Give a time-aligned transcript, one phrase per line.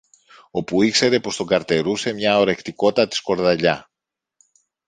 [0.51, 3.91] όπου ήξερε πως τον καρτερούσε μια ορεκτικότατη σκορδαλιά.